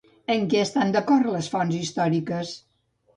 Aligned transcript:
En 0.35 0.45
què 0.53 0.61
estan 0.67 0.93
d'acord 0.95 1.29
les 1.35 1.49
fonts 1.57 1.75
històriques? 1.81 2.55